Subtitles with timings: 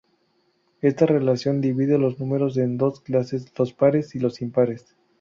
[0.81, 4.95] Esta relación divide los números en dos clases, los pares y los impares.